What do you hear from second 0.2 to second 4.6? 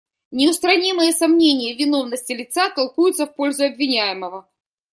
Неустранимые сомнения в виновности лица толкуются в пользу обвиняемого.